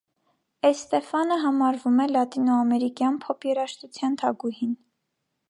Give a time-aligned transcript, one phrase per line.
[0.69, 4.75] Էստեֆանը համարվում է լատինոամերիկյան փոփ երաժշտության թագուհին։